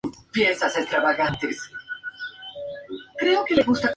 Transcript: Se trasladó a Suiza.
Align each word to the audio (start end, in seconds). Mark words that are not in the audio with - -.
Se 0.73 0.83
trasladó 0.87 1.21
a 1.21 1.35
Suiza. 1.35 1.69